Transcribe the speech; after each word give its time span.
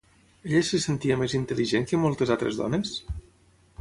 Ella 0.47 0.61
se 0.69 0.79
sentia 0.85 1.17
més 1.23 1.35
intel·ligent 1.39 1.85
que 1.91 2.01
moltes 2.07 2.33
altres 2.37 2.59
dones? 2.63 2.95